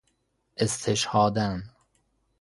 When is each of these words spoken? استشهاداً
استشهاداً 0.57 1.61